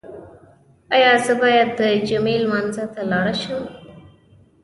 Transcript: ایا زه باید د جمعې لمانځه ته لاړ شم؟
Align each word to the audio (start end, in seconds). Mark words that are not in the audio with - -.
ایا 0.95 1.13
زه 1.25 1.33
باید 1.41 1.69
د 1.79 1.81
جمعې 2.09 2.35
لمانځه 2.43 2.85
ته 2.93 3.01
لاړ 3.11 3.27
شم؟ 3.41 3.63